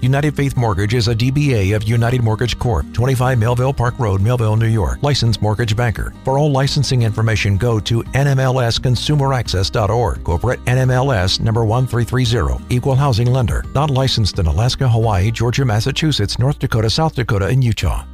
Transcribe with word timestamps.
United 0.00 0.36
Faith 0.36 0.56
Mortgage 0.56 0.94
is 0.94 1.08
a 1.08 1.14
DBA 1.14 1.74
of 1.74 1.82
United 1.82 2.22
Mortgage 2.22 2.56
Corp., 2.56 2.86
25 2.92 3.36
Melville 3.36 3.72
Park 3.72 3.98
Road, 3.98 4.20
Melville, 4.20 4.54
New 4.54 4.68
York. 4.68 5.02
Licensed 5.02 5.42
mortgage 5.42 5.74
banker. 5.74 6.14
For 6.24 6.38
all 6.38 6.52
licensing 6.52 7.02
information, 7.02 7.56
go 7.56 7.80
to 7.80 8.04
nmlsconsumeraccess.org. 8.04 10.22
Corporate 10.22 10.64
NMLS 10.66 11.40
number 11.40 11.64
1330. 11.64 12.64
Equal 12.72 12.94
housing 12.94 13.26
lender. 13.26 13.64
Not 13.74 13.90
licensed 13.90 14.38
in 14.38 14.46
Alaska, 14.46 14.88
Hawaii, 14.88 15.32
Georgia, 15.32 15.64
Massachusetts, 15.64 16.38
North 16.38 16.60
Dakota, 16.60 16.90
South 16.90 17.16
Dakota, 17.16 17.46
and 17.46 17.64
Utah. 17.64 18.06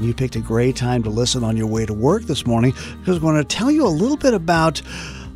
You 0.00 0.14
picked 0.14 0.36
a 0.36 0.40
great 0.40 0.76
time 0.76 1.02
to 1.02 1.10
listen 1.10 1.44
on 1.44 1.58
your 1.58 1.66
way 1.66 1.84
to 1.84 1.92
work 1.92 2.22
this 2.22 2.46
morning 2.46 2.72
because 3.00 3.20
we're 3.20 3.32
going 3.32 3.36
to 3.36 3.44
tell 3.44 3.70
you 3.70 3.86
a 3.86 3.88
little 3.88 4.16
bit 4.16 4.32
about 4.32 4.80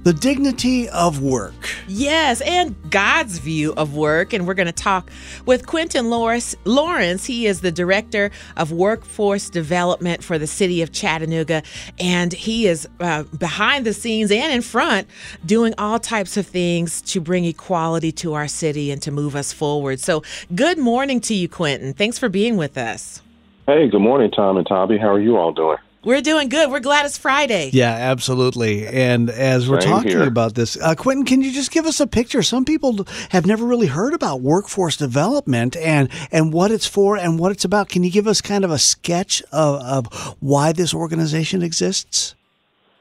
the 0.05 0.15
dignity 0.15 0.89
of 0.89 1.21
work. 1.21 1.66
Yes, 1.89 2.41
and 2.41 2.75
God's 2.91 3.39
view 3.39 3.73
of 3.75 3.95
work. 3.95 4.33
And 4.33 4.47
we're 4.47 4.55
going 4.55 4.67
to 4.67 4.73
talk 4.73 5.11
with 5.45 5.67
Quentin 5.67 6.11
Lawrence. 6.11 6.57
Lawrence, 6.65 7.27
he 7.27 7.47
is 7.47 7.61
the 7.61 7.71
director 7.71 8.31
of 8.57 8.73
workforce 8.73 9.49
development 9.49 10.25
for 10.25 10.39
the 10.39 10.47
city 10.47 10.83
of 10.83 10.93
Chattanooga. 10.93 11.63
And 11.99 12.33
he 12.33 12.67
is 12.67 12.89
uh, 13.01 13.23
behind 13.25 13.87
the 13.87 13.93
scenes 13.93 14.31
and 14.31 14.53
in 14.53 14.63
front 14.63 15.09
doing 15.45 15.75
all 15.79 15.99
types 15.99 16.37
of 16.37 16.47
things 16.47 17.01
to 17.03 17.21
bring 17.21 17.45
equality 17.45 18.13
to 18.13 18.35
our 18.35 18.49
city 18.49 18.91
and 18.91 19.01
to 19.03 19.11
move 19.11 19.37
us 19.37 19.53
forward. 19.53 20.01
So, 20.01 20.23
good 20.55 20.79
morning 20.79 21.21
to 21.23 21.35
you, 21.35 21.49
Quentin. 21.49 21.93
Thanks 21.93 22.19
for 22.19 22.29
being 22.29 22.57
with 22.57 22.77
us. 22.77 23.23
Hey, 23.67 23.89
good 23.89 24.01
morning, 24.01 24.31
Tom 24.31 24.57
and 24.57 24.67
Tommy. 24.67 24.99
How 24.99 25.13
are 25.13 25.21
you 25.21 25.37
all 25.37 25.53
doing? 25.53 25.79
We're 26.07 26.21
doing 26.21 26.49
good. 26.49 26.71
We're 26.71 26.79
glad 26.79 27.05
it's 27.05 27.19
Friday. 27.19 27.71
Yeah, 27.73 27.91
absolutely. 27.91 28.87
And 28.87 29.29
as 29.29 29.69
we're 29.69 29.81
Same 29.81 29.91
talking 29.91 30.11
here. 30.13 30.23
about 30.23 30.55
this, 30.55 30.81
uh, 30.81 30.95
Quentin, 30.95 31.25
can 31.25 31.43
you 31.43 31.51
just 31.51 31.73
give 31.73 31.85
us 31.85 31.99
a 31.99 32.07
picture? 32.07 32.45
Some 32.45 32.65
people 32.65 33.05
have 33.31 33.45
never 33.45 33.65
really 33.67 33.89
heard 33.89 34.15
about 34.15 34.41
workforce 34.41 34.97
development 34.97 35.77
and 35.77 36.09
and 36.31 36.53
what 36.53 36.71
it's 36.71 36.87
for 36.87 37.17
and 37.17 37.41
what 37.41 37.51
it's 37.51 37.65
about. 37.65 37.89
Can 37.89 38.05
you 38.05 38.13
give 38.13 38.29
us 38.29 38.41
kind 38.41 38.65
of 38.65 38.71
a 38.71 38.79
sketch 38.79 39.43
of, 39.51 39.81
of 39.83 40.37
why 40.39 40.71
this 40.71 40.95
organization 40.95 41.61
exists? 41.61 42.37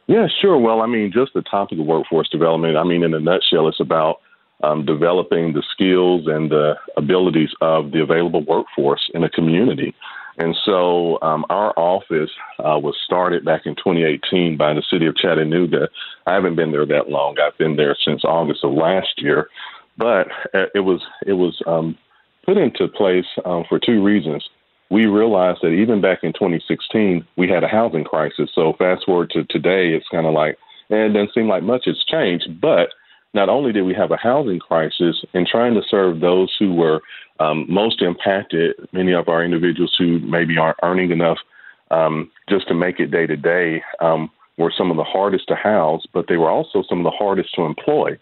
Yeah, 0.08 0.28
sure. 0.42 0.58
Well, 0.58 0.82
I 0.82 0.88
mean, 0.88 1.12
just 1.12 1.36
the 1.36 1.44
topic 1.44 1.78
of 1.78 1.86
workforce 1.86 2.30
development, 2.30 2.76
I 2.76 2.86
mean, 2.86 3.04
in 3.04 3.14
a 3.14 3.20
nutshell, 3.20 3.68
it's 3.68 3.80
about 3.80 4.22
um, 4.64 4.84
developing 4.84 5.54
the 5.54 5.62
skills 5.72 6.26
and 6.26 6.50
the 6.50 6.74
abilities 6.98 7.50
of 7.62 7.92
the 7.92 8.02
available 8.02 8.44
workforce 8.44 9.12
in 9.14 9.24
a 9.24 9.30
community. 9.30 9.94
And 10.38 10.56
so 10.66 11.20
um, 11.22 11.46
our 11.50 11.74
office 11.78 12.30
uh, 12.60 12.78
was 12.80 12.96
started 13.06 13.46
back 13.46 13.66
in 13.66 13.76
2018 13.76 14.58
by 14.58 14.74
the 14.74 14.84
city 14.90 15.06
of 15.06 15.16
Chattanooga. 15.16 15.88
I 16.26 16.34
haven't 16.34 16.56
been 16.56 16.72
there 16.72 16.86
that 16.86 17.10
long. 17.10 17.38
I've 17.40 17.58
been 17.58 17.76
there 17.76 17.96
since 18.04 18.24
August 18.26 18.64
of 18.64 18.74
last 18.74 19.14
year, 19.22 19.50
but 19.98 20.28
uh, 20.54 20.66
it 20.74 20.82
was 20.82 21.02
it 21.26 21.34
was 21.34 21.62
um, 21.66 21.98
put 22.46 22.58
into 22.58 22.88
place 22.88 23.26
um, 23.46 23.64
for 23.70 23.80
two 23.80 24.04
reasons. 24.04 24.44
We 24.90 25.06
realized 25.06 25.60
that 25.64 25.70
even 25.70 26.02
back 26.02 26.20
in 26.24 26.34
2016, 26.34 27.26
we 27.38 27.50
had 27.50 27.64
a 27.64 27.68
housing 27.68 28.04
crisis. 28.04 28.52
So 28.54 28.74
fast 28.78 29.06
forward 29.06 29.32
to 29.32 29.44
today, 29.46 29.94
it's 29.94 30.08
kind 30.10 30.28
of 30.28 30.34
like 30.34 30.58
and 30.90 31.00
it 31.00 31.14
doesn't 31.14 31.34
seem 31.34 31.48
like 31.48 31.64
much 31.64 31.86
has 31.86 32.04
changed, 32.08 32.62
but 32.62 32.90
not 33.36 33.50
only 33.50 33.74
did 33.74 33.84
we 33.84 33.94
have 33.94 34.12
a 34.12 34.18
housing 34.18 34.60
crisis 34.60 35.24
in 35.34 35.46
trying 35.46 35.74
to 35.76 35.82
serve 35.88 36.22
those 36.22 36.56
who 36.58 36.74
were 36.74 37.02
um, 37.42 37.66
most 37.70 38.02
impacted, 38.02 38.74
many 38.94 39.14
of 39.14 39.28
our 39.28 39.44
individuals 39.44 39.94
who 39.98 40.20
maybe 40.20 40.58
aren't 40.58 40.80
earning 40.82 41.12
enough 41.12 41.38
um, 41.92 42.32
just 42.50 42.68
to 42.70 42.74
make 42.74 43.00
it 43.00 43.12
day 43.12 43.28
to 43.28 43.36
day 43.36 43.84
um, 44.00 44.32
were 44.58 44.74
some 44.76 44.90
of 44.90 44.96
the 44.96 45.04
hardest 45.04 45.50
to 45.50 45.56
house, 45.56 46.04
but 46.14 46.28
they 46.30 46.38
were 46.38 46.50
also 46.50 46.82
some 46.88 47.00
of 47.00 47.04
the 47.04 47.18
hardest 47.18 47.54
to 47.56 47.64
employ. 47.64 48.18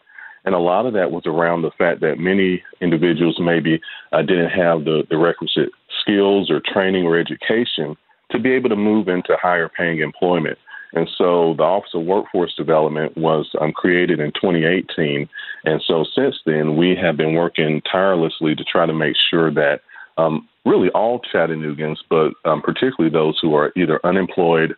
And 0.46 0.56
a 0.56 0.60
lot 0.60 0.88
of 0.88 0.94
that 0.94 1.12
was 1.12 1.26
around 1.28 1.62
the 1.62 1.72
fact 1.78 2.02
that 2.02 2.18
many 2.18 2.64
individuals 2.82 3.38
maybe 3.40 3.80
uh, 4.12 4.24
didn't 4.24 4.50
have 4.50 4.84
the, 4.84 5.04
the 5.10 5.18
requisite 5.18 5.70
skills 6.02 6.50
or 6.50 6.60
training 6.60 7.06
or 7.06 7.18
education 7.18 7.96
to 8.32 8.40
be 8.40 8.52
able 8.52 8.70
to 8.70 8.76
move 8.76 9.08
into 9.08 9.38
higher 9.40 9.70
paying 9.70 10.00
employment. 10.00 10.58
And 10.94 11.10
so 11.18 11.56
the 11.58 11.64
Office 11.64 11.92
of 11.94 12.06
Workforce 12.06 12.54
Development 12.56 13.16
was 13.18 13.50
um, 13.60 13.72
created 13.72 14.20
in 14.20 14.32
2018. 14.34 15.28
And 15.66 15.82
so 15.86 16.06
since 16.16 16.36
then, 16.46 16.78
we 16.78 16.96
have 17.02 17.18
been 17.18 17.34
working 17.34 17.82
tirelessly 17.92 18.56
to 18.56 18.64
try 18.64 18.86
to 18.86 18.94
make 18.94 19.16
sure 19.30 19.52
that 19.52 19.82
um, 20.18 20.48
really 20.66 20.90
all 20.90 21.20
Chattanoogans, 21.34 21.98
but 22.10 22.34
um, 22.46 22.62
particularly 22.62 23.12
those 23.12 23.40
who 23.42 23.56
are 23.56 23.74
either 23.76 24.00
unemployed, 24.06 24.76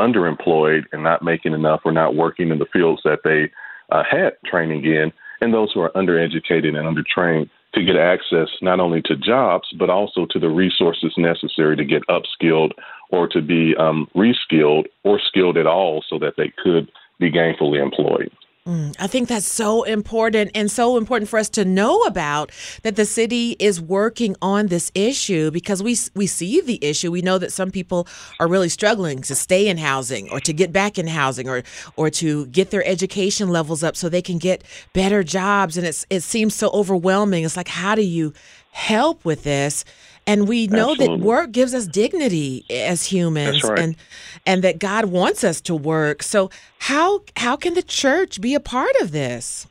underemployed, 0.00 0.84
and 0.92 1.02
not 1.02 1.22
making 1.22 1.52
enough 1.52 1.82
or 1.84 1.92
not 1.92 2.16
working 2.16 2.48
in 2.50 2.58
the 2.58 2.66
fields 2.72 3.02
that 3.04 3.20
they 3.24 3.50
uh, 3.94 4.02
had 4.10 4.32
training 4.46 4.84
in, 4.84 5.12
and 5.40 5.52
those 5.52 5.70
who 5.72 5.80
are 5.80 5.92
undereducated 5.92 6.74
and 6.74 6.96
undertrained 6.96 7.50
to 7.74 7.84
get 7.84 7.96
access 7.96 8.48
not 8.62 8.80
only 8.80 9.02
to 9.02 9.16
jobs, 9.16 9.68
but 9.78 9.90
also 9.90 10.26
to 10.30 10.38
the 10.38 10.48
resources 10.48 11.12
necessary 11.18 11.76
to 11.76 11.84
get 11.84 12.02
upskilled 12.08 12.72
or 13.10 13.28
to 13.28 13.40
be 13.40 13.74
um, 13.76 14.08
reskilled 14.14 14.84
or 15.04 15.20
skilled 15.26 15.56
at 15.56 15.66
all 15.66 16.04
so 16.08 16.18
that 16.18 16.34
they 16.36 16.52
could 16.62 16.90
be 17.18 17.30
gainfully 17.30 17.82
employed. 17.82 18.30
Mm, 18.68 18.94
I 18.98 19.06
think 19.06 19.28
that's 19.30 19.46
so 19.46 19.82
important 19.84 20.50
and 20.54 20.70
so 20.70 20.98
important 20.98 21.30
for 21.30 21.38
us 21.38 21.48
to 21.50 21.64
know 21.64 22.02
about 22.02 22.50
that 22.82 22.96
the 22.96 23.06
city 23.06 23.56
is 23.58 23.80
working 23.80 24.36
on 24.42 24.66
this 24.66 24.92
issue 24.94 25.50
because 25.50 25.82
we 25.82 25.96
we 26.14 26.26
see 26.26 26.60
the 26.60 26.78
issue. 26.84 27.10
We 27.10 27.22
know 27.22 27.38
that 27.38 27.50
some 27.50 27.70
people 27.70 28.06
are 28.38 28.46
really 28.46 28.68
struggling 28.68 29.22
to 29.22 29.34
stay 29.34 29.68
in 29.68 29.78
housing 29.78 30.28
or 30.30 30.38
to 30.40 30.52
get 30.52 30.70
back 30.70 30.98
in 30.98 31.06
housing 31.06 31.48
or 31.48 31.62
or 31.96 32.10
to 32.10 32.44
get 32.48 32.70
their 32.70 32.86
education 32.86 33.48
levels 33.48 33.82
up 33.82 33.96
so 33.96 34.10
they 34.10 34.20
can 34.20 34.36
get 34.36 34.62
better 34.92 35.22
jobs 35.24 35.78
and 35.78 35.86
it's 35.86 36.04
it 36.10 36.20
seems 36.20 36.54
so 36.54 36.68
overwhelming. 36.74 37.44
It's 37.44 37.56
like 37.56 37.68
how 37.68 37.94
do 37.94 38.02
you 38.02 38.34
help 38.70 39.24
with 39.24 39.44
this? 39.44 39.84
And 40.26 40.46
we 40.46 40.66
know 40.66 40.90
Absolutely. 40.90 41.16
that 41.18 41.24
work 41.24 41.52
gives 41.52 41.72
us 41.72 41.86
dignity 41.86 42.66
as 42.68 43.06
humans 43.06 43.64
right. 43.64 43.78
and 43.78 43.96
and 44.44 44.62
that 44.62 44.78
God 44.78 45.06
wants 45.06 45.42
us 45.42 45.60
to 45.62 45.74
work. 45.74 46.22
So 46.22 46.50
how 46.80 47.22
how 47.36 47.56
can 47.56 47.74
the 47.74 47.82
church 47.82 48.40
be 48.40 48.54
a 48.54 48.60
part 48.60 48.94
of 49.00 49.10
this? 49.12 49.66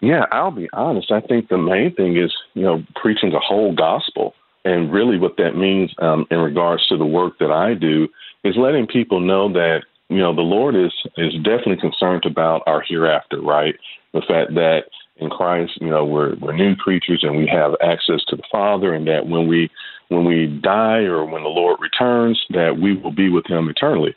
Yeah, 0.00 0.24
I'll 0.32 0.50
be 0.50 0.68
honest. 0.72 1.10
I 1.12 1.20
think 1.20 1.48
the 1.48 1.58
main 1.58 1.94
thing 1.94 2.16
is, 2.16 2.32
you 2.54 2.62
know, 2.62 2.82
preaching 2.96 3.30
the 3.30 3.40
whole 3.40 3.74
gospel. 3.74 4.34
And 4.64 4.92
really 4.92 5.18
what 5.18 5.36
that 5.38 5.56
means 5.56 5.94
um, 5.98 6.26
in 6.30 6.38
regards 6.38 6.86
to 6.88 6.98
the 6.98 7.06
work 7.06 7.38
that 7.38 7.50
I 7.50 7.74
do 7.74 8.08
is 8.44 8.56
letting 8.56 8.86
people 8.86 9.20
know 9.20 9.50
that, 9.52 9.84
you 10.08 10.18
know, 10.18 10.34
the 10.34 10.42
Lord 10.42 10.74
is, 10.74 10.92
is 11.16 11.34
definitely 11.36 11.78
concerned 11.78 12.24
about 12.26 12.62
our 12.66 12.82
hereafter, 12.82 13.40
right? 13.40 13.74
The 14.12 14.22
fact 14.26 14.54
that 14.54 14.84
in 15.20 15.30
Christ, 15.30 15.72
you 15.80 15.88
know, 15.90 16.04
we're, 16.04 16.34
we're 16.36 16.52
new 16.52 16.74
creatures 16.74 17.22
and 17.22 17.36
we 17.36 17.46
have 17.46 17.74
access 17.82 18.24
to 18.28 18.36
the 18.36 18.42
Father 18.50 18.94
and 18.94 19.06
that 19.06 19.26
when 19.26 19.46
we, 19.46 19.70
when 20.08 20.24
we 20.24 20.46
die 20.46 21.02
or 21.02 21.24
when 21.24 21.42
the 21.42 21.48
Lord 21.48 21.78
returns, 21.80 22.44
that 22.50 22.78
we 22.78 22.96
will 22.96 23.12
be 23.12 23.28
with 23.28 23.46
him 23.46 23.68
eternally. 23.68 24.14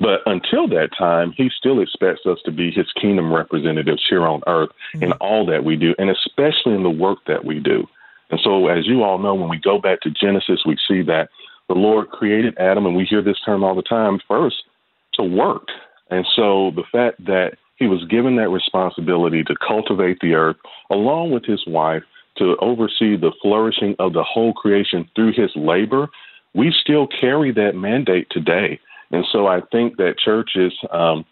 But 0.00 0.20
until 0.24 0.66
that 0.68 0.90
time, 0.98 1.32
he 1.36 1.50
still 1.56 1.80
expects 1.80 2.24
us 2.24 2.38
to 2.46 2.50
be 2.50 2.70
his 2.70 2.90
kingdom 3.00 3.32
representatives 3.32 4.02
here 4.08 4.26
on 4.26 4.42
earth 4.46 4.70
mm-hmm. 4.94 5.04
in 5.04 5.12
all 5.12 5.44
that 5.46 5.62
we 5.62 5.76
do, 5.76 5.94
and 5.98 6.08
especially 6.08 6.74
in 6.74 6.82
the 6.82 6.90
work 6.90 7.18
that 7.26 7.44
we 7.44 7.60
do. 7.60 7.86
And 8.30 8.40
so, 8.42 8.68
as 8.68 8.86
you 8.86 9.02
all 9.02 9.18
know, 9.18 9.34
when 9.34 9.50
we 9.50 9.58
go 9.58 9.78
back 9.78 10.00
to 10.00 10.10
Genesis, 10.10 10.62
we 10.64 10.78
see 10.88 11.02
that 11.02 11.28
the 11.68 11.74
Lord 11.74 12.08
created 12.10 12.56
Adam, 12.58 12.86
and 12.86 12.96
we 12.96 13.04
hear 13.04 13.22
this 13.22 13.40
term 13.44 13.62
all 13.62 13.74
the 13.74 13.82
time 13.82 14.20
first 14.26 14.56
to 15.14 15.22
work. 15.22 15.68
And 16.10 16.26
so, 16.34 16.70
the 16.74 16.84
fact 16.90 17.24
that 17.26 17.58
he 17.80 17.86
was 17.86 18.04
given 18.04 18.36
that 18.36 18.50
responsibility 18.50 19.42
to 19.42 19.56
cultivate 19.66 20.20
the 20.20 20.34
earth 20.34 20.56
along 20.90 21.32
with 21.32 21.44
his 21.44 21.64
wife 21.66 22.02
to 22.36 22.56
oversee 22.60 23.16
the 23.16 23.32
flourishing 23.42 23.96
of 23.98 24.12
the 24.12 24.22
whole 24.22 24.52
creation 24.52 25.08
through 25.16 25.32
his 25.32 25.50
labor, 25.56 26.08
we 26.54 26.72
still 26.82 27.08
carry 27.08 27.50
that 27.52 27.74
mandate 27.74 28.28
today. 28.30 28.78
And 29.10 29.24
so 29.32 29.46
I 29.46 29.60
think 29.72 29.96
that 29.96 30.18
churches 30.18 30.72
um, 30.90 31.24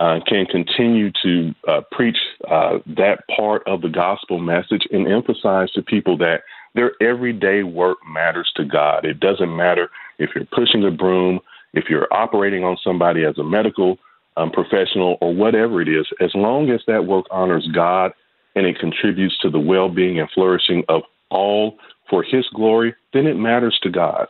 uh, 0.00 0.20
can 0.26 0.46
continue 0.46 1.12
to 1.22 1.54
uh, 1.68 1.82
preach 1.92 2.16
uh, 2.50 2.78
that 2.86 3.20
part 3.36 3.62
of 3.68 3.82
the 3.82 3.88
gospel 3.88 4.38
message 4.38 4.82
and 4.90 5.06
emphasize 5.06 5.70
to 5.72 5.82
people 5.82 6.16
that 6.18 6.40
their 6.74 6.92
everyday 7.02 7.62
work 7.62 7.98
matters 8.10 8.50
to 8.56 8.64
God. 8.64 9.04
It 9.04 9.20
doesn't 9.20 9.54
matter 9.54 9.90
if 10.18 10.30
you're 10.34 10.46
pushing 10.46 10.84
a 10.84 10.90
broom, 10.90 11.38
if 11.74 11.84
you're 11.90 12.12
operating 12.12 12.64
on 12.64 12.78
somebody 12.82 13.24
as 13.24 13.36
a 13.38 13.44
medical 13.44 13.98
um, 14.36 14.50
professional, 14.50 15.18
or 15.20 15.34
whatever 15.34 15.80
it 15.82 15.88
is, 15.88 16.06
as 16.20 16.30
long 16.34 16.70
as 16.70 16.80
that 16.86 17.06
work 17.06 17.26
honors 17.30 17.68
God 17.74 18.12
and 18.54 18.66
it 18.66 18.78
contributes 18.78 19.38
to 19.40 19.50
the 19.50 19.60
well 19.60 19.88
being 19.88 20.18
and 20.18 20.30
flourishing 20.30 20.84
of 20.88 21.02
all 21.30 21.78
for 22.08 22.22
His 22.22 22.46
glory, 22.54 22.94
then 23.12 23.26
it 23.26 23.36
matters 23.36 23.78
to 23.82 23.90
God. 23.90 24.28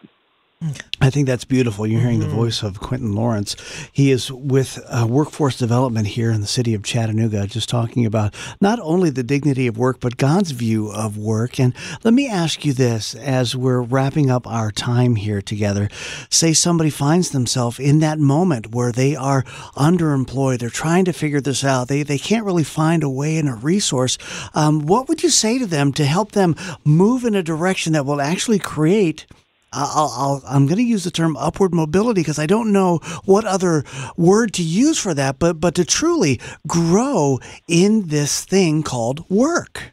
I 1.02 1.10
think 1.10 1.26
that's 1.26 1.44
beautiful. 1.44 1.84
You're 1.84 2.00
hearing 2.00 2.20
mm-hmm. 2.20 2.30
the 2.30 2.36
voice 2.36 2.62
of 2.62 2.78
Quentin 2.78 3.12
Lawrence. 3.12 3.56
He 3.92 4.12
is 4.12 4.30
with 4.30 4.78
uh, 4.88 5.04
workforce 5.04 5.58
development 5.58 6.06
here 6.06 6.30
in 6.30 6.40
the 6.40 6.46
city 6.46 6.74
of 6.74 6.84
Chattanooga, 6.84 7.48
just 7.48 7.68
talking 7.68 8.06
about 8.06 8.36
not 8.60 8.78
only 8.78 9.10
the 9.10 9.24
dignity 9.24 9.66
of 9.66 9.76
work, 9.76 9.98
but 9.98 10.16
God's 10.16 10.52
view 10.52 10.92
of 10.92 11.18
work. 11.18 11.58
And 11.58 11.74
let 12.04 12.14
me 12.14 12.28
ask 12.28 12.64
you 12.64 12.72
this 12.72 13.16
as 13.16 13.56
we're 13.56 13.80
wrapping 13.80 14.30
up 14.30 14.46
our 14.46 14.70
time 14.70 15.16
here 15.16 15.42
together. 15.42 15.88
Say 16.30 16.52
somebody 16.52 16.88
finds 16.88 17.30
themselves 17.30 17.80
in 17.80 17.98
that 17.98 18.20
moment 18.20 18.72
where 18.72 18.92
they 18.92 19.16
are 19.16 19.42
underemployed, 19.74 20.60
they're 20.60 20.70
trying 20.70 21.04
to 21.06 21.12
figure 21.12 21.40
this 21.40 21.64
out, 21.64 21.88
they, 21.88 22.04
they 22.04 22.16
can't 22.16 22.46
really 22.46 22.62
find 22.62 23.02
a 23.02 23.10
way 23.10 23.38
and 23.38 23.48
a 23.48 23.54
resource. 23.54 24.18
Um, 24.54 24.86
what 24.86 25.08
would 25.08 25.24
you 25.24 25.30
say 25.30 25.58
to 25.58 25.66
them 25.66 25.92
to 25.94 26.04
help 26.04 26.30
them 26.30 26.54
move 26.84 27.24
in 27.24 27.34
a 27.34 27.42
direction 27.42 27.92
that 27.94 28.06
will 28.06 28.20
actually 28.20 28.60
create? 28.60 29.26
I'll, 29.72 30.42
i 30.46 30.56
am 30.56 30.66
going 30.66 30.78
to 30.78 30.82
use 30.82 31.04
the 31.04 31.10
term 31.10 31.36
upward 31.36 31.74
mobility 31.74 32.20
because 32.20 32.38
I 32.38 32.46
don't 32.46 32.72
know 32.72 32.98
what 33.24 33.44
other 33.44 33.84
word 34.16 34.52
to 34.54 34.62
use 34.62 34.98
for 34.98 35.14
that, 35.14 35.38
but 35.38 35.60
but 35.60 35.74
to 35.76 35.84
truly 35.84 36.40
grow 36.66 37.38
in 37.68 38.08
this 38.08 38.44
thing 38.44 38.82
called 38.82 39.28
work. 39.30 39.92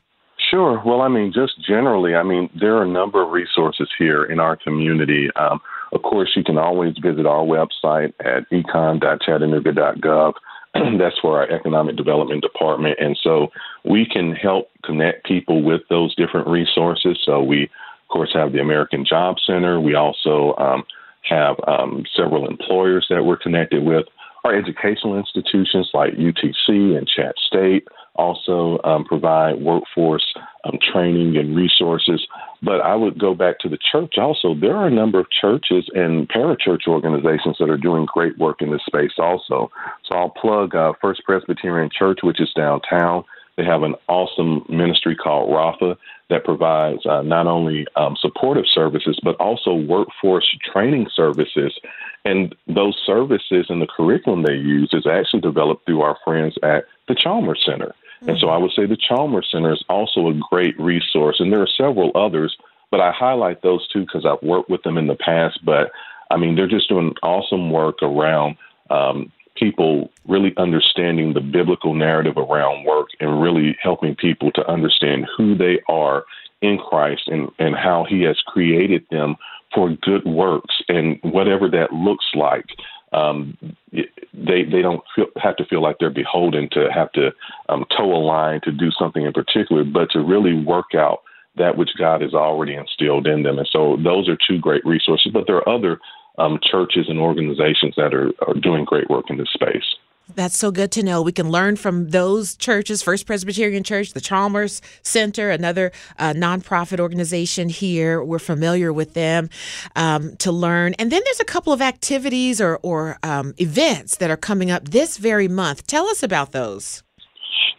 Sure. 0.49 0.81
Well, 0.83 1.01
I 1.01 1.09
mean, 1.09 1.31
just 1.33 1.53
generally, 1.65 2.15
I 2.15 2.23
mean, 2.23 2.49
there 2.59 2.75
are 2.75 2.83
a 2.83 2.87
number 2.87 3.21
of 3.21 3.31
resources 3.31 3.87
here 3.97 4.23
in 4.23 4.39
our 4.39 4.55
community. 4.55 5.29
Um, 5.35 5.59
of 5.93 6.01
course, 6.01 6.31
you 6.35 6.43
can 6.43 6.57
always 6.57 6.95
visit 7.01 7.25
our 7.25 7.43
website 7.43 8.13
at 8.19 8.49
econ.chattanooga.gov. 8.51 10.33
That's 10.99 11.17
for 11.19 11.37
our 11.37 11.49
economic 11.49 11.95
development 11.97 12.41
department. 12.41 12.97
And 12.99 13.17
so 13.21 13.47
we 13.85 14.07
can 14.11 14.33
help 14.33 14.69
connect 14.83 15.25
people 15.25 15.63
with 15.63 15.81
those 15.89 16.15
different 16.15 16.47
resources. 16.47 17.19
So 17.23 17.43
we 17.43 17.69
course, 18.09 18.31
have 18.33 18.51
the 18.51 18.59
American 18.59 19.05
Job 19.05 19.37
Center. 19.45 19.79
We 19.79 19.95
also 19.95 20.55
um, 20.57 20.83
have 21.29 21.57
um, 21.67 22.03
several 22.15 22.47
employers 22.47 23.07
that 23.09 23.23
we're 23.23 23.37
connected 23.37 23.83
with. 23.83 24.05
Our 24.43 24.55
educational 24.55 25.17
institutions 25.17 25.89
like 25.93 26.13
UTC 26.13 26.97
and 26.97 27.07
Chatt 27.07 27.35
State 27.45 27.87
also 28.15 28.79
um, 28.83 29.05
provide 29.05 29.61
workforce 29.61 30.25
um, 30.65 30.77
training 30.91 31.37
and 31.37 31.55
resources. 31.55 32.25
But 32.61 32.81
I 32.81 32.95
would 32.95 33.19
go 33.19 33.33
back 33.33 33.59
to 33.59 33.69
the 33.69 33.77
church 33.91 34.15
also. 34.17 34.53
There 34.53 34.75
are 34.75 34.87
a 34.87 34.91
number 34.91 35.19
of 35.19 35.27
churches 35.29 35.85
and 35.93 36.27
parachurch 36.27 36.87
organizations 36.87 37.57
that 37.59 37.69
are 37.69 37.77
doing 37.77 38.05
great 38.13 38.37
work 38.37 38.61
in 38.61 38.71
this 38.71 38.81
space 38.85 39.13
also. 39.17 39.71
So 40.07 40.15
I'll 40.15 40.29
plug 40.29 40.75
uh, 40.75 40.93
First 41.01 41.23
Presbyterian 41.25 41.89
Church, 41.97 42.19
which 42.23 42.41
is 42.41 42.51
downtown. 42.55 43.23
They 43.59 43.65
have 43.65 43.83
an 43.83 43.95
awesome 44.07 44.65
ministry 44.69 45.17
called 45.17 45.51
Rapha 45.51 45.97
that 46.29 46.45
provides 46.45 47.05
uh, 47.05 47.23
not 47.23 47.45
only 47.45 47.85
um, 47.97 48.15
supportive 48.17 48.63
services, 48.73 49.19
but 49.21 49.35
also 49.35 49.73
workforce 49.73 50.47
training 50.71 51.07
services. 51.13 51.77
And 52.23 52.55
those 52.67 52.97
services 53.05 53.65
and 53.67 53.81
the 53.81 53.87
curriculum 53.87 54.43
they 54.43 54.53
use 54.53 54.91
is 54.93 55.05
actually 55.05 55.41
developed 55.41 55.85
through 55.85 55.99
our 55.99 56.17
friends 56.23 56.57
at 56.63 56.85
the 57.09 57.15
Chalmers 57.15 57.61
Center. 57.65 57.87
Mm-hmm. 57.87 58.29
And 58.29 58.39
so 58.39 58.47
I 58.47 58.55
would 58.55 58.71
say 58.71 58.85
the 58.85 58.95
Chalmers 58.95 59.49
Center 59.51 59.73
is 59.73 59.83
also 59.89 60.29
a 60.29 60.39
great 60.49 60.79
resource. 60.79 61.41
And 61.41 61.51
there 61.51 61.61
are 61.61 61.67
several 61.67 62.13
others, 62.15 62.55
but 62.91 63.01
I 63.01 63.11
highlight 63.11 63.61
those 63.61 63.85
two 63.89 64.05
because 64.05 64.25
I've 64.25 64.41
worked 64.41 64.69
with 64.69 64.83
them 64.83 64.97
in 64.97 65.07
the 65.07 65.17
past. 65.17 65.59
But 65.65 65.91
I 66.31 66.37
mean, 66.37 66.55
they're 66.55 66.65
just 66.65 66.87
doing 66.87 67.13
awesome 67.23 67.71
work 67.71 68.01
around 68.01 68.55
um, 68.89 69.33
people 69.59 70.09
really 70.27 70.53
understanding 70.57 71.33
the 71.33 71.41
biblical 71.41 71.93
narrative 71.93 72.37
around 72.37 72.85
work 72.85 73.09
and 73.19 73.41
really 73.41 73.77
helping 73.81 74.15
people 74.15 74.51
to 74.51 74.67
understand 74.69 75.27
who 75.35 75.55
they 75.55 75.79
are 75.87 76.23
in 76.61 76.77
Christ 76.77 77.23
and, 77.27 77.49
and 77.59 77.75
how 77.75 78.05
He 78.07 78.21
has 78.23 78.39
created 78.47 79.05
them 79.11 79.35
for 79.73 79.89
good 80.01 80.25
works 80.25 80.75
and 80.87 81.19
whatever 81.21 81.69
that 81.69 81.93
looks 81.93 82.25
like. 82.33 82.65
Um, 83.11 83.57
they 83.91 84.63
they 84.63 84.81
don't 84.83 85.01
feel, 85.15 85.25
have 85.37 85.55
to 85.57 85.65
feel 85.65 85.81
like 85.81 85.97
they're 85.99 86.11
beholden 86.11 86.69
to 86.73 86.89
have 86.93 87.11
to 87.13 87.31
um, 87.67 87.85
toe 87.97 88.13
a 88.13 88.21
line 88.21 88.61
to 88.63 88.71
do 88.71 88.91
something 88.91 89.25
in 89.25 89.33
particular, 89.33 89.83
but 89.83 90.11
to 90.11 90.19
really 90.19 90.53
work 90.63 90.93
out 90.95 91.21
that 91.57 91.75
which 91.75 91.89
God 91.97 92.21
has 92.21 92.33
already 92.33 92.75
instilled 92.75 93.25
in 93.25 93.43
them. 93.43 93.57
And 93.57 93.67
so 93.71 93.97
those 94.03 94.29
are 94.29 94.37
two 94.47 94.59
great 94.59 94.85
resources. 94.85 95.31
But 95.33 95.45
there 95.47 95.57
are 95.57 95.69
other 95.69 95.99
um, 96.39 96.59
churches 96.63 97.05
and 97.09 97.19
organizations 97.19 97.93
that 97.97 98.13
are, 98.13 98.31
are 98.47 98.53
doing 98.55 98.85
great 98.85 99.09
work 99.09 99.25
in 99.29 99.37
this 99.37 99.49
space. 99.53 99.95
That's 100.35 100.57
so 100.57 100.69
good 100.69 100.91
to 100.91 101.03
know. 101.03 101.23
We 101.23 101.31
can 101.31 101.49
learn 101.49 101.75
from 101.75 102.09
those 102.09 102.55
churches, 102.55 103.01
First 103.01 103.25
Presbyterian 103.25 103.83
Church, 103.83 104.13
the 104.13 104.21
Chalmers 104.21 104.79
Center, 105.01 105.49
another 105.49 105.91
uh, 106.19 106.33
nonprofit 106.33 106.99
organization 106.99 107.67
here. 107.67 108.23
We're 108.23 108.37
familiar 108.37 108.93
with 108.93 109.15
them 109.15 109.49
um, 109.95 110.35
to 110.37 110.51
learn. 110.51 110.93
And 110.99 111.11
then 111.11 111.21
there's 111.25 111.39
a 111.39 111.45
couple 111.45 111.73
of 111.73 111.81
activities 111.81 112.61
or, 112.61 112.79
or 112.83 113.17
um, 113.23 113.55
events 113.57 114.17
that 114.17 114.29
are 114.29 114.37
coming 114.37 114.69
up 114.69 114.89
this 114.89 115.17
very 115.17 115.47
month. 115.47 115.87
Tell 115.87 116.07
us 116.07 116.21
about 116.21 116.51
those. 116.51 117.01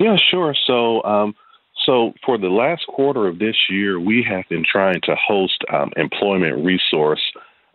Yeah, 0.00 0.16
sure. 0.30 0.54
So, 0.66 1.04
um, 1.04 1.34
so 1.86 2.14
for 2.26 2.36
the 2.36 2.48
last 2.48 2.84
quarter 2.88 3.28
of 3.28 3.38
this 3.38 3.56
year, 3.68 4.00
we 4.00 4.26
have 4.28 4.44
been 4.48 4.64
trying 4.70 5.00
to 5.04 5.14
host 5.14 5.62
um, 5.72 5.92
employment 5.96 6.64
resource 6.64 7.22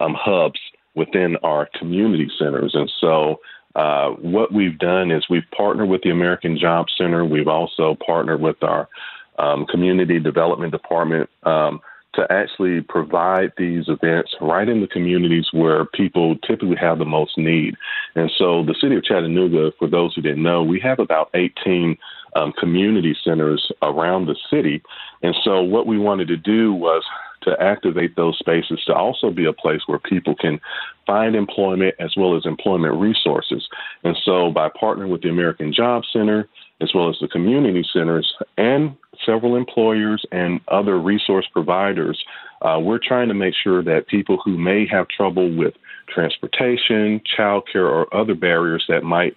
um, 0.02 0.16
hubs 0.20 0.60
within 0.96 1.36
our 1.44 1.70
community 1.78 2.30
centers. 2.40 2.74
And 2.74 2.92
so, 3.00 3.40
uh, 3.76 4.12
what 4.12 4.54
we've 4.54 4.80
done 4.80 5.12
is 5.12 5.26
we've 5.30 5.44
partnered 5.56 5.90
with 5.90 6.02
the 6.02 6.10
American 6.10 6.58
Job 6.58 6.86
Center. 6.98 7.26
We've 7.26 7.50
also 7.50 7.98
partnered 8.06 8.40
with 8.40 8.64
our 8.64 8.88
um, 9.38 9.66
community 9.66 10.18
development 10.18 10.72
department 10.72 11.30
um, 11.44 11.82
to 12.14 12.26
actually 12.32 12.80
provide 12.82 13.52
these 13.58 13.90
events 13.90 14.34
right 14.40 14.70
in 14.70 14.80
the 14.80 14.88
communities 14.88 15.48
where 15.52 15.86
people 15.86 16.38
typically 16.48 16.78
have 16.78 17.00
the 17.00 17.06
most 17.06 17.38
need. 17.38 17.76
And 18.16 18.32
so, 18.38 18.64
the 18.64 18.76
city 18.80 18.96
of 18.96 19.04
Chattanooga, 19.04 19.74
for 19.78 19.90
those 19.90 20.16
who 20.16 20.22
didn't 20.22 20.44
know, 20.44 20.64
we 20.64 20.80
have 20.80 21.00
about 21.00 21.30
18 21.34 21.98
um, 22.36 22.54
community 22.54 23.16
centers 23.24 23.72
around 23.82 24.26
the 24.26 24.36
city. 24.50 24.82
And 25.22 25.36
so, 25.44 25.62
what 25.62 25.86
we 25.86 25.98
wanted 25.98 26.30
to 26.30 26.38
do 26.38 26.74
was 26.74 27.04
to 27.46 27.62
activate 27.62 28.16
those 28.16 28.38
spaces 28.40 28.84
to 28.86 28.94
also 28.94 29.30
be 29.30 29.46
a 29.46 29.54
place 29.54 29.82
where 29.86 30.00
people 30.00 30.36
can 30.36 30.60
find 31.06 31.36
employment 31.36 31.96
as 32.00 32.14
well 32.18 32.36
as 32.36 32.46
employment 32.46 32.96
resources. 32.96 33.68
And 34.04 34.16
so 34.24 34.52
by 34.52 34.70
partnering 34.70 35.10
with 35.10 35.22
the 35.22 35.30
American 35.30 35.74
Job 35.74 36.04
Center, 36.12 36.48
as 36.82 36.92
well 36.94 37.10
as 37.10 37.16
the 37.22 37.28
community 37.28 37.86
centers 37.94 38.34
and 38.58 38.96
several 39.26 39.56
employers 39.56 40.26
and 40.32 40.60
other 40.68 41.00
resource 41.00 41.48
providers, 41.54 42.22
uh, 42.62 42.80
we're 42.82 43.00
trying 43.00 43.30
to 43.30 43.34
make 43.34 43.54
sure 43.64 43.84
that 43.84 44.08
people 44.08 44.38
who 44.44 44.58
may 44.58 44.86
have 44.88 45.08
trouble 45.08 45.56
with 45.56 45.74
transportation, 46.14 47.22
childcare, 47.38 47.90
or 47.90 48.14
other 48.14 48.36
barriers 48.36 48.86
that 48.90 49.04
might 49.04 49.36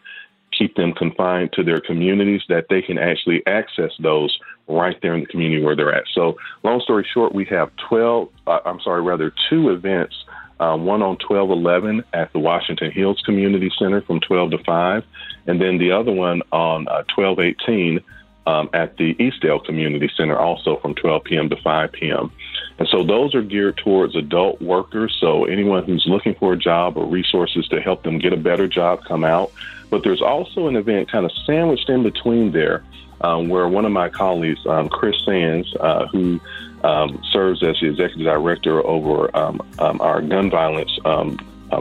keep 0.57 0.75
them 0.75 0.93
confined 0.93 1.53
to 1.53 1.63
their 1.63 1.81
communities, 1.81 2.43
that 2.49 2.67
they 2.69 2.83
can 2.83 2.99
actually 2.99 3.43
access 3.47 3.93
those 4.01 4.37
right 4.67 4.97
there 5.03 5.15
in 5.15 5.21
the 5.21 5.27
community 5.27 5.63
where 5.63 5.77
they're 5.77 5.95
at. 5.95 6.05
So, 6.15 6.37
long 6.65 6.81
story 6.81 7.07
short, 7.13 7.35
we 7.35 7.45
have 7.47 7.71
12, 7.89 8.29
uh, 8.47 8.59
I'm 8.65 8.81
sorry, 8.81 9.03
rather 9.03 9.33
two 9.49 9.71
events. 9.71 10.15
Uh, 10.61 10.77
one 10.77 11.03
on 11.03 11.17
1211 11.29 12.05
at 12.13 12.33
the 12.33 12.39
Washington 12.39 12.91
Hills 12.91 13.23
Community 13.25 13.71
Center 13.79 14.01
from 14.03 14.21
12 14.21 14.51
to 14.53 14.59
5, 14.59 15.05
and 15.47 15.61
then 15.61 15.79
the 15.79 15.93
other 15.93 16.13
one 16.13 16.43
on 16.51 16.89
uh, 16.89 17.05
1218 17.15 18.01
um, 18.49 18.71
at 18.73 18.97
the 18.97 19.15
Eastdale 19.15 19.65
Community 19.65 20.11
Center, 20.17 20.37
also 20.37 20.77
from 20.77 20.95
12 20.95 21.25
p.m. 21.25 21.49
to 21.51 21.57
5 21.57 21.93
p.m. 21.93 22.33
And 22.79 22.89
so 22.89 23.05
those 23.05 23.35
are 23.35 23.43
geared 23.43 23.77
towards 23.77 24.17
adult 24.17 24.63
workers. 24.63 25.17
So 25.21 25.45
anyone 25.45 25.85
who's 25.85 26.07
looking 26.07 26.35
for 26.35 26.55
a 26.55 26.57
job 26.57 26.97
or 26.97 27.07
resources 27.07 27.69
to 27.69 27.81
help 27.81 28.05
them 28.05 28.19
get 28.19 28.33
a 28.33 28.37
better 28.37 28.67
job 28.67 29.05
come 29.05 29.25
out. 29.25 29.53
But 29.91 30.03
there's 30.03 30.23
also 30.23 30.67
an 30.67 30.77
event 30.77 31.11
kind 31.11 31.27
of 31.27 31.33
sandwiched 31.45 31.89
in 31.89 32.03
between 32.03 32.53
there 32.53 32.85
um, 33.21 33.49
where 33.49 33.69
one 33.69 33.85
of 33.85 33.93
my 33.93 34.09
colleagues, 34.09 34.65
um, 34.67 34.89
Chris 34.89 35.17
Sands, 35.25 35.73
uh, 35.81 36.07
who 36.07 36.41
um, 36.85 37.23
serves 37.33 37.63
as 37.63 37.79
the 37.81 37.89
executive 37.89 38.25
director 38.25 38.85
over 38.87 39.35
um, 39.37 39.61
um, 39.79 40.01
our 40.01 40.23
gun 40.23 40.51
violence 40.51 40.97
um, 41.05 41.39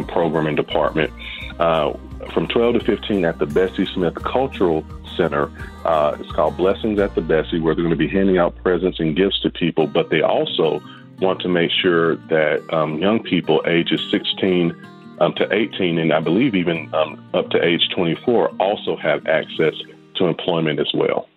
program 0.08 0.48
and 0.48 0.58
department, 0.58 1.12
uh, 1.60 1.94
from 2.34 2.48
12 2.48 2.80
to 2.80 2.80
15 2.84 3.26
at 3.26 3.38
the 3.38 3.46
Bessie 3.46 3.86
Smith 3.86 4.16
Cultural 4.16 4.84
Center. 5.16 5.52
Uh, 5.86 6.18
it's 6.20 6.32
called 6.32 6.58
Blessings 6.58 7.00
at 7.00 7.16
the 7.16 7.22
Bessie, 7.22 7.60
where 7.60 7.76
they're 7.76 7.84
going 7.84 7.92
to 7.92 7.96
be 7.96 8.08
handing 8.08 8.38
out 8.38 8.56
presents 8.64 9.00
and 9.00 9.16
gifts 9.16 9.40
to 9.42 9.50
people, 9.50 9.88
but 9.88 10.10
they 10.10 10.22
also 10.22 10.82
want 11.20 11.40
to 11.42 11.48
make 11.48 11.72
sure 11.72 12.16
that 12.16 12.62
young 13.00 13.22
people 13.24 13.64
ages 13.66 14.02
16 14.12 14.76
um, 15.20 15.34
to 15.34 15.52
18, 15.52 15.98
and 15.98 16.14
I 16.14 16.20
believe 16.20 16.54
even 16.54 16.94
up 16.94 17.50
to 17.52 17.64
age 17.64 17.90
24 17.96 18.50
also 18.60 18.96
have 18.98 19.26
access 19.26 19.74
to 20.18 20.26
employment 20.26 20.80
as 20.80 20.92
well. 20.94 21.28